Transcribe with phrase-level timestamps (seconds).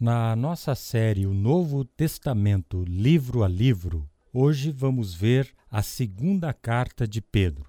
[0.00, 7.04] Na nossa série O Novo Testamento, livro a livro, hoje vamos ver a segunda carta
[7.04, 7.68] de Pedro.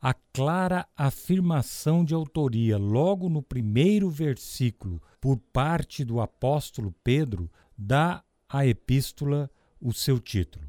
[0.00, 8.24] A clara afirmação de autoria, logo no primeiro versículo, por parte do apóstolo Pedro, dá
[8.48, 9.48] à epístola
[9.80, 10.68] o seu título.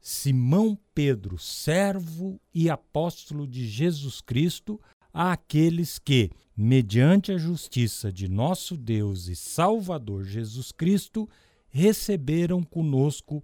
[0.00, 4.80] Simão Pedro, servo e apóstolo de Jesus Cristo,
[5.14, 6.28] àqueles que,
[6.62, 11.26] mediante a justiça de nosso Deus e Salvador Jesus Cristo,
[11.70, 13.42] receberam conosco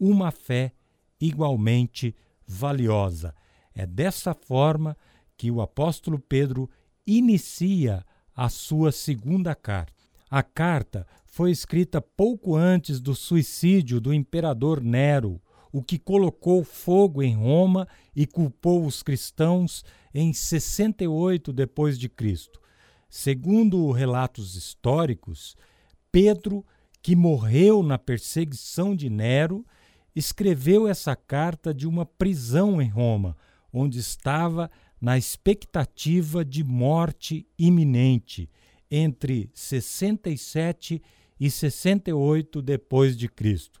[0.00, 0.72] uma fé
[1.20, 2.16] igualmente
[2.46, 3.34] valiosa.
[3.74, 4.96] É dessa forma
[5.36, 6.70] que o apóstolo Pedro
[7.06, 8.02] inicia
[8.34, 9.92] a sua segunda carta.
[10.30, 15.38] A carta foi escrita pouco antes do suicídio do imperador Nero,
[15.70, 22.63] o que colocou fogo em Roma e culpou os cristãos em 68 depois de Cristo.
[23.16, 25.56] Segundo relatos históricos,
[26.10, 26.66] Pedro,
[27.00, 29.64] que morreu na perseguição de Nero,
[30.16, 33.36] escreveu essa carta de uma prisão em Roma,
[33.72, 34.68] onde estava
[35.00, 38.50] na expectativa de morte iminente
[38.90, 41.00] entre 67
[41.38, 43.80] e 68 depois de Cristo.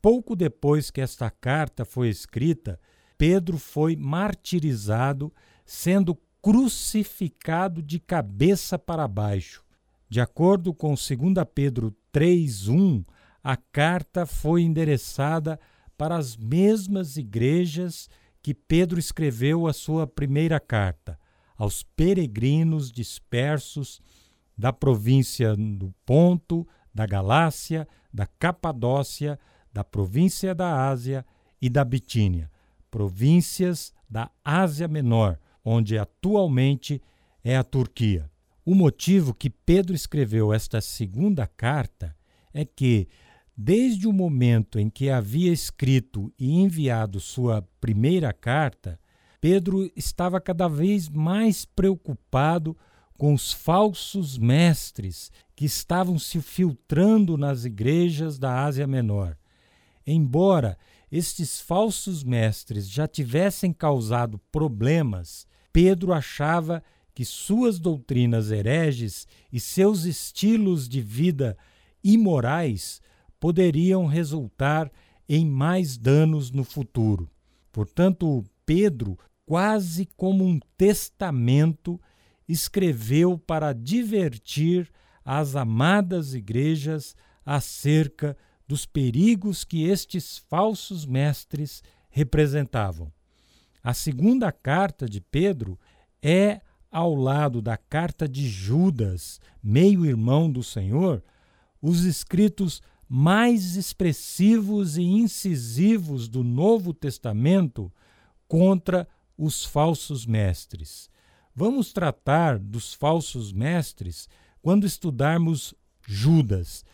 [0.00, 2.78] Pouco depois que esta carta foi escrita,
[3.18, 5.34] Pedro foi martirizado,
[5.66, 6.16] sendo
[6.48, 9.62] crucificado de cabeça para baixo.
[10.08, 11.06] De acordo com 2
[11.54, 13.04] Pedro 3:1,
[13.44, 15.60] a carta foi endereçada
[15.94, 18.08] para as mesmas igrejas
[18.40, 21.20] que Pedro escreveu a sua primeira carta,
[21.54, 24.00] aos peregrinos dispersos
[24.56, 29.38] da província do Ponto, da Galácia, da Capadócia,
[29.70, 31.26] da província da Ásia
[31.60, 32.50] e da Bitínia,
[32.90, 35.38] províncias da Ásia Menor,
[35.68, 37.02] onde atualmente
[37.44, 38.30] é a Turquia.
[38.64, 42.16] O motivo que Pedro escreveu esta segunda carta
[42.52, 43.08] é que,
[43.56, 48.98] desde o momento em que havia escrito e enviado sua primeira carta,
[49.40, 52.76] Pedro estava cada vez mais preocupado
[53.16, 59.36] com os falsos mestres que estavam se filtrando nas igrejas da Ásia Menor
[60.10, 60.78] Embora
[61.12, 66.82] estes falsos mestres já tivessem causado problemas, Pedro achava
[67.14, 71.56] que suas doutrinas hereges e seus estilos de vida
[72.02, 73.00] imorais
[73.40, 74.90] poderiam resultar
[75.28, 77.30] em mais danos no futuro.
[77.72, 82.00] Portanto, Pedro, quase como um testamento,
[82.48, 84.90] escreveu para divertir
[85.24, 87.14] as amadas igrejas
[87.44, 88.36] acerca
[88.66, 93.12] dos perigos que estes falsos mestres representavam.
[93.82, 95.78] A segunda carta de Pedro
[96.22, 101.22] é, ao lado da carta de Judas, meio-irmão do Senhor,
[101.80, 107.90] os escritos mais expressivos e incisivos do Novo Testamento
[108.46, 111.08] contra os falsos mestres.
[111.54, 114.28] Vamos tratar dos falsos mestres
[114.60, 115.74] quando estudarmos
[116.06, 116.84] Judas.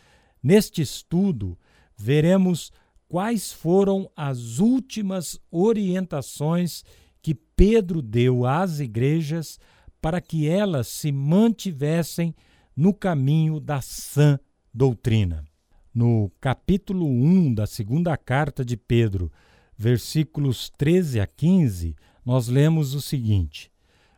[0.41, 1.57] Neste estudo,
[1.97, 2.71] veremos
[3.15, 6.83] quais foram as últimas orientações
[7.21, 9.57] que Pedro deu às igrejas
[10.01, 12.35] para que elas se mantivessem
[12.75, 14.37] no caminho da sã
[14.73, 15.45] doutrina.
[15.93, 19.31] No capítulo 1 da segunda carta de Pedro,
[19.77, 23.71] versículos 13 a 15, nós lemos o seguinte: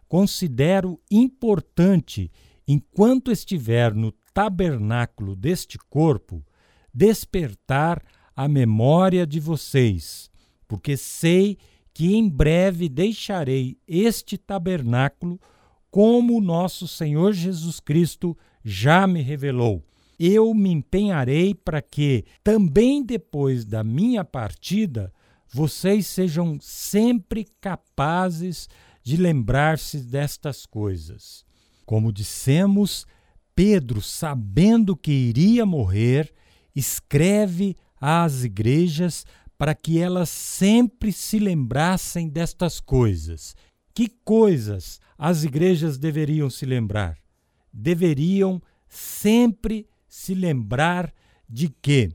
[0.08, 2.32] Considero importante,
[2.68, 6.44] enquanto estiver no tabernáculo deste corpo,
[6.92, 8.04] despertar
[8.38, 10.30] a memória de vocês,
[10.68, 11.58] porque sei
[11.92, 15.42] que em breve deixarei este tabernáculo,
[15.90, 19.84] como nosso Senhor Jesus Cristo já me revelou.
[20.20, 25.12] Eu me empenharei para que, também depois da minha partida,
[25.52, 28.70] vocês sejam sempre capazes
[29.02, 31.44] de lembrar-se destas coisas.
[31.88, 33.08] Como dissemos,
[33.56, 36.32] Pedro, sabendo que iria morrer,
[36.76, 39.26] escreve às igrejas
[39.58, 43.56] para que elas sempre se lembrassem destas coisas.
[43.94, 47.18] Que coisas as igrejas deveriam se lembrar?
[47.74, 51.12] Deveriam sempre se lembrar
[51.50, 52.12] de que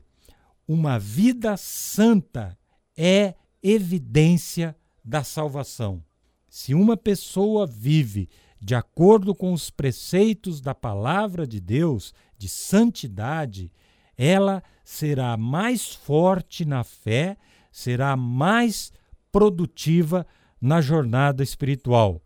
[0.67, 2.57] uma vida santa
[2.95, 6.03] é evidência da salvação.
[6.47, 8.29] Se uma pessoa vive
[8.61, 13.69] de acordo com os preceitos da palavra de Deus, de santidade,
[14.17, 17.37] ela será mais forte na fé,
[17.71, 18.91] será mais
[19.31, 20.25] produtiva
[20.61, 22.21] na jornada espiritual.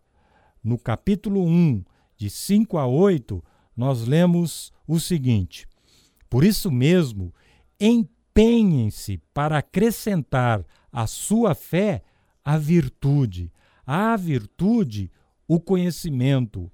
[0.62, 1.84] No capítulo 1,
[2.16, 3.42] de 5 a 8,
[3.76, 5.66] nós lemos o seguinte:
[6.28, 7.32] Por isso mesmo,
[7.80, 12.02] empenhem-se para acrescentar à sua fé
[12.44, 13.52] a virtude,
[13.86, 15.10] à virtude,
[15.46, 16.70] o conhecimento,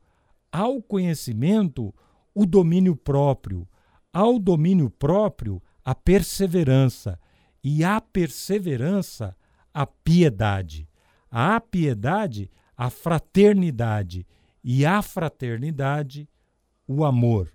[0.50, 1.94] ao conhecimento,
[2.34, 3.68] o domínio próprio,
[4.14, 7.18] ao domínio próprio, a perseverança,
[7.62, 9.36] e à perseverança,
[9.72, 10.88] a piedade,
[11.28, 14.24] à piedade, a fraternidade,
[14.62, 16.28] e à fraternidade,
[16.86, 17.52] o amor.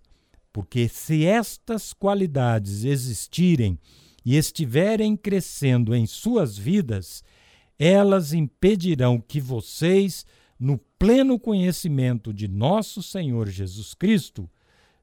[0.52, 3.80] Porque se estas qualidades existirem
[4.26, 7.24] e estiverem crescendo em suas vidas,
[7.78, 10.26] elas impedirão que vocês,
[10.60, 14.50] no pleno conhecimento de nosso Senhor Jesus Cristo,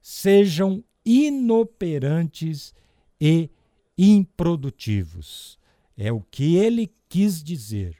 [0.01, 2.75] sejam inoperantes
[3.19, 3.49] e
[3.97, 5.57] improdutivos.
[5.97, 7.95] É o que ele quis dizer.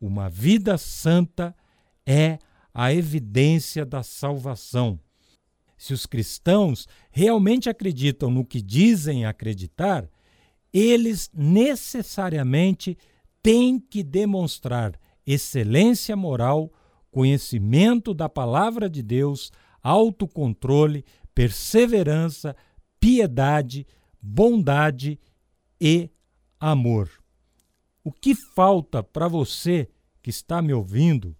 [0.00, 1.54] Uma vida santa
[2.06, 2.38] é
[2.72, 5.00] a evidência da salvação.
[5.76, 10.08] Se os cristãos realmente acreditam no que dizem acreditar,
[10.72, 12.96] eles necessariamente
[13.42, 16.72] têm que demonstrar excelência moral,
[17.10, 19.52] conhecimento da palavra de Deus,
[19.82, 21.04] autocontrole,
[21.34, 22.54] perseverança,
[23.00, 23.86] piedade,
[24.20, 25.18] bondade
[25.80, 26.10] e
[26.58, 27.10] amor.
[28.02, 29.88] O que falta para você
[30.22, 31.36] que está me ouvindo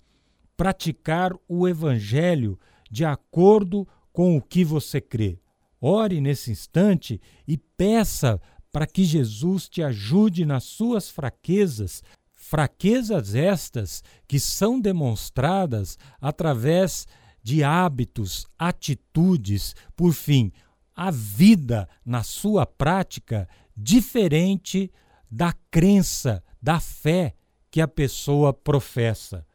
[0.56, 2.58] praticar o evangelho
[2.90, 5.38] de acordo com o que você crê?
[5.80, 8.40] Ore nesse instante e peça
[8.72, 12.02] para que Jesus te ajude nas suas fraquezas,
[12.32, 17.06] fraquezas estas que são demonstradas através
[17.44, 20.50] de hábitos, atitudes, por fim,
[20.96, 24.90] a vida na sua prática diferente
[25.30, 27.36] da crença, da fé
[27.70, 29.46] que a pessoa professa.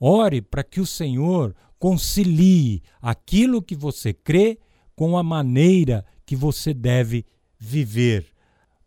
[0.00, 4.58] Ore para que o Senhor concilie aquilo que você crê
[4.96, 7.24] com a maneira que você deve
[7.56, 8.38] viver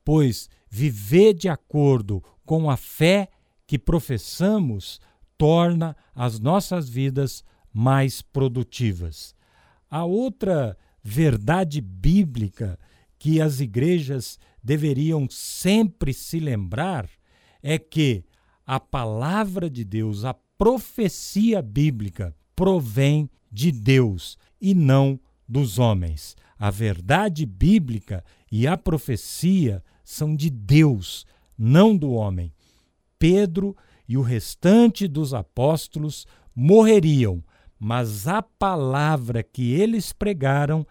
[0.03, 3.29] pois viver de acordo com a fé
[3.65, 4.99] que professamos
[5.37, 9.35] torna as nossas vidas mais produtivas.
[9.89, 12.79] A outra verdade bíblica
[13.17, 17.09] que as igrejas deveriam sempre se lembrar
[17.61, 18.23] é que
[18.65, 26.35] a palavra de Deus, a profecia bíblica, provém de Deus e não dos homens.
[26.57, 31.25] A verdade bíblica e a profecia são de Deus,
[31.57, 32.53] não do homem.
[33.17, 33.75] Pedro
[34.07, 36.25] e o restante dos apóstolos
[36.55, 37.43] morreriam,
[37.83, 40.85] mas a palavra que eles pregaram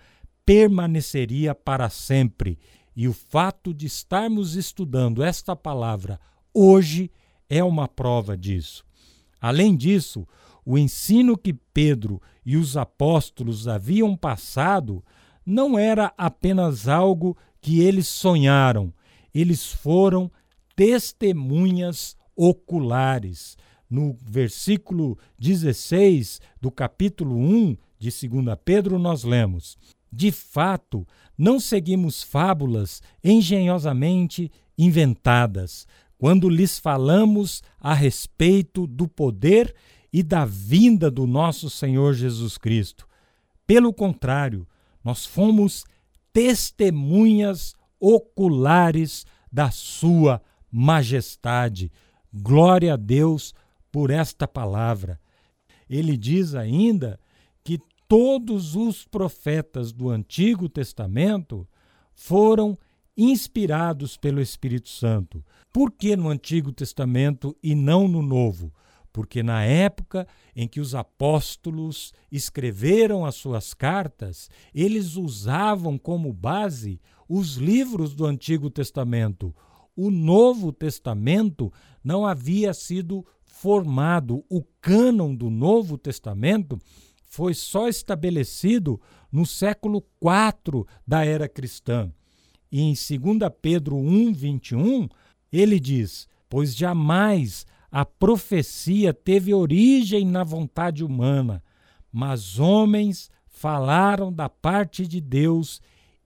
[0.44, 2.58] permaneceria para sempre.
[2.96, 6.18] E o fato de estarmos estudando esta palavra
[6.52, 7.08] hoje
[7.48, 8.84] é uma prova disso.
[9.40, 10.26] Além disso,
[10.66, 15.04] o ensino que Pedro e os apóstolos haviam passado
[15.46, 18.92] não era apenas algo que eles sonharam,
[19.32, 20.28] eles foram
[20.74, 23.56] testemunhas oculares.
[23.90, 29.76] No versículo 16 do capítulo 1 de 2 Pedro, nós lemos:
[30.12, 31.04] De fato,
[31.36, 34.48] não seguimos fábulas engenhosamente
[34.78, 39.74] inventadas, quando lhes falamos a respeito do poder
[40.12, 43.08] e da vinda do nosso Senhor Jesus Cristo.
[43.66, 44.68] Pelo contrário,
[45.02, 45.84] nós fomos
[46.32, 51.90] testemunhas oculares da Sua majestade.
[52.32, 53.52] Glória a Deus
[53.90, 55.20] por esta palavra.
[55.88, 57.18] Ele diz ainda
[57.64, 57.78] que
[58.08, 61.68] todos os profetas do Antigo Testamento
[62.12, 62.78] foram
[63.16, 65.44] inspirados pelo Espírito Santo.
[65.72, 68.72] Por que no Antigo Testamento e não no Novo?
[69.12, 77.00] Porque na época em que os apóstolos escreveram as suas cartas, eles usavam como base
[77.28, 79.54] os livros do Antigo Testamento.
[79.96, 83.26] O Novo Testamento não havia sido
[83.60, 84.42] formado.
[84.48, 86.78] O cânon do Novo Testamento
[87.24, 88.98] foi só estabelecido
[89.30, 92.10] no século IV da era cristã.
[92.72, 95.08] E em 2 Pedro 1, 21,
[95.52, 101.62] ele diz: Pois jamais a profecia teve origem na vontade humana,
[102.10, 105.82] mas homens falaram da parte de Deus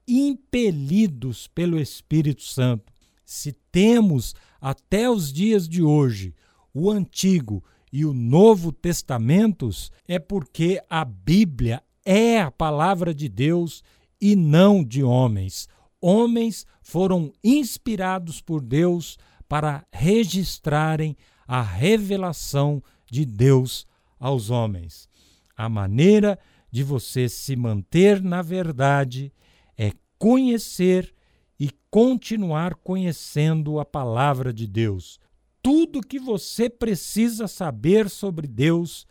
[0.06, 2.92] impelidos pelo Espírito Santo.
[3.24, 6.32] Se temos até os dias de hoje
[6.74, 7.62] o Antigo
[7.92, 13.84] e o Novo Testamentos, é porque a Bíblia é a palavra de Deus
[14.20, 15.68] e não de homens.
[16.00, 19.16] Homens foram inspirados por Deus
[19.48, 21.16] para registrarem
[21.46, 23.86] a revelação de Deus
[24.18, 25.08] aos homens.
[25.56, 26.38] A maneira
[26.70, 29.32] de você se manter na verdade
[29.78, 31.14] é conhecer
[31.58, 35.20] e continuar conhecendo a palavra de Deus.
[35.64, 39.06] Tudo que você precisa saber sobre Deus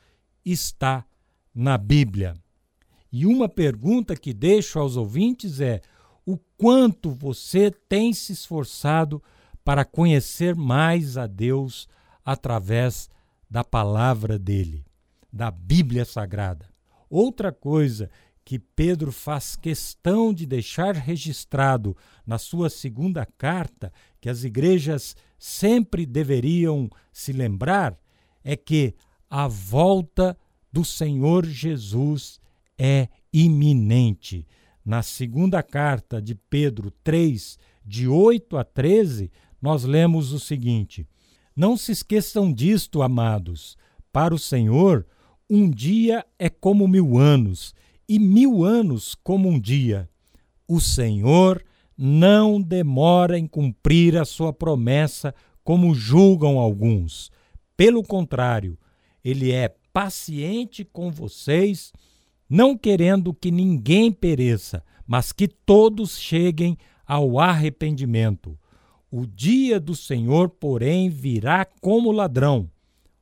[0.45, 1.03] está
[1.51, 2.35] na Bíblia.
[3.11, 5.81] E uma pergunta que deixo aos ouvintes é:
[6.23, 9.19] o quanto você tem se esforçado
[9.65, 11.87] para conhecer mais a Deus
[12.23, 13.09] através
[13.49, 14.85] da palavra dele,
[15.31, 16.69] da Bíblia Sagrada?
[17.09, 18.11] Outra coisa
[18.45, 23.91] que Pedro faz questão de deixar registrado na sua segunda carta,
[24.21, 27.99] que as igrejas sempre deveriam se lembrar,
[28.45, 28.95] é que
[29.29, 30.37] a volta
[30.71, 32.39] do Senhor Jesus
[32.77, 34.47] é iminente.
[34.85, 39.29] Na segunda carta de Pedro 3, de 8 a 13,
[39.61, 41.05] nós lemos o seguinte:
[41.53, 43.75] Não se esqueçam disto, amados.
[44.13, 45.05] Para o Senhor,
[45.49, 47.75] um dia é como mil anos
[48.07, 50.09] e mil anos como um dia.
[50.65, 51.61] O Senhor
[51.97, 55.33] não demora em cumprir a sua promessa,
[55.63, 57.31] como julgam alguns.
[57.77, 58.77] Pelo contrário,
[59.23, 61.93] ele é paciente com vocês,
[62.49, 68.57] não querendo que ninguém pereça, mas que todos cheguem ao arrependimento.
[69.11, 72.69] O dia do Senhor, porém, virá como ladrão.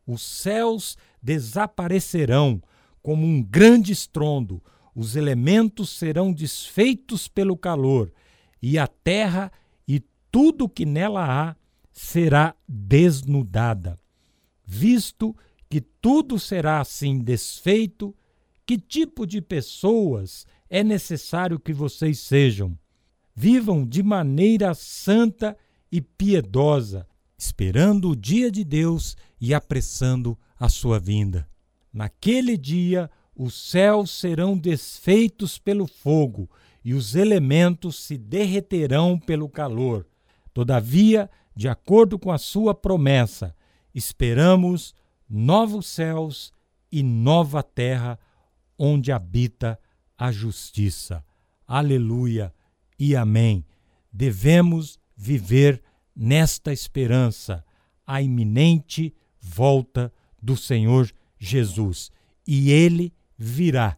[0.07, 2.61] Os céus desaparecerão
[3.01, 4.61] como um grande estrondo,
[4.95, 8.11] os elementos serão desfeitos pelo calor,
[8.61, 9.51] e a terra
[9.87, 10.01] e
[10.31, 11.55] tudo que nela há
[11.91, 13.97] será desnudada.
[14.65, 15.35] Visto
[15.69, 18.15] que tudo será assim desfeito,
[18.65, 22.77] que tipo de pessoas é necessário que vocês sejam?
[23.35, 25.57] Vivam de maneira santa
[25.91, 31.47] e piedosa, esperando o dia de Deus e apressando a sua vinda.
[31.91, 36.49] Naquele dia, os céus serão desfeitos pelo fogo
[36.83, 40.07] e os elementos se derreterão pelo calor.
[40.53, 43.55] Todavia, de acordo com a sua promessa,
[43.93, 44.93] esperamos
[45.29, 46.53] novos céus
[46.91, 48.19] e nova terra
[48.77, 49.79] onde habita
[50.17, 51.23] a justiça.
[51.67, 52.53] Aleluia
[52.97, 53.65] e amém.
[54.11, 55.81] Devemos viver
[56.15, 57.63] nesta esperança,
[58.05, 60.11] a iminente volta
[60.41, 62.11] do Senhor Jesus.
[62.45, 63.97] E ele virá.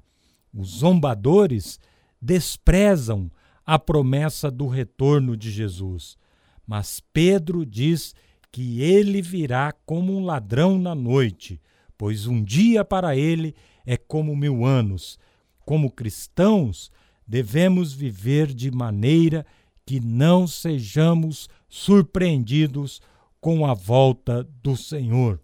[0.54, 1.80] Os zombadores
[2.24, 3.30] desprezam
[3.66, 6.18] a promessa do retorno de Jesus.
[6.66, 8.16] Mas Pedro diz
[8.50, 11.62] que ele virá como um ladrão na noite,
[11.98, 13.54] pois um dia para ele
[13.86, 15.20] é como mil anos.
[15.66, 16.90] Como cristãos,
[17.28, 19.46] devemos viver de maneira
[19.86, 23.02] que não sejamos surpreendidos
[23.42, 25.42] com a volta do Senhor.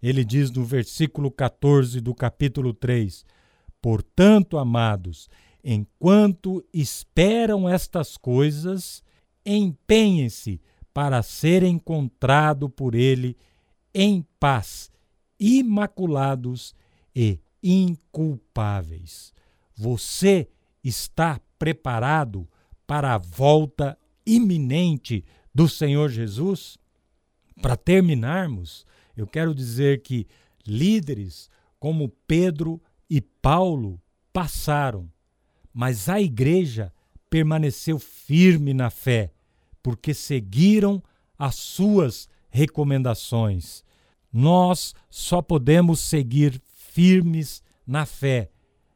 [0.00, 3.24] Ele diz no versículo 14 do capítulo 3:
[3.82, 5.28] Portanto, amados,
[5.62, 9.02] enquanto esperam estas coisas,
[9.44, 10.60] empenhem-se
[10.92, 13.36] para ser encontrado por ele
[13.94, 14.90] em paz,
[15.38, 16.74] imaculados
[17.14, 19.32] e inculpáveis.
[19.74, 20.48] Você
[20.82, 22.48] está preparado
[22.86, 25.24] para a volta iminente
[25.54, 26.78] do Senhor Jesus?
[27.60, 28.86] Para terminarmos,
[29.16, 30.26] eu quero dizer que
[30.66, 34.00] líderes como Pedro e Paulo
[34.32, 35.10] passaram,
[35.72, 36.92] mas a igreja
[37.28, 39.32] permaneceu firme na fé,
[39.82, 41.02] porque seguiram
[41.38, 43.84] as suas recomendações.
[44.32, 48.50] Nós só podemos seguir firmes na fé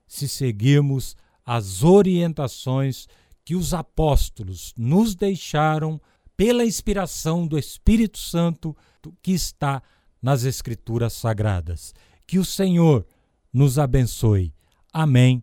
[0.07, 3.09] se seguirmos as orientações
[3.45, 6.01] que os apóstolos nos deixaram
[6.37, 8.77] pela inspiração do Espírito Santo
[9.23, 9.83] que está
[10.23, 11.93] nas Escrituras Sagradas.
[12.27, 13.07] Que o Senhor
[13.53, 14.55] nos abençoe.
[14.93, 15.43] Amém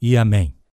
[0.00, 0.61] e amém.